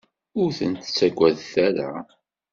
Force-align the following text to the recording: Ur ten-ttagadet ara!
Ur 0.41 0.49
ten-ttagadet 0.57 1.51
ara! 1.67 1.91